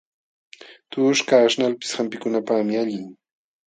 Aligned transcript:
Tuqushkaq 0.89 1.41
aśhnalpis 1.49 1.95
hampikunapaqmi 2.01 2.73
allin. 2.85 3.07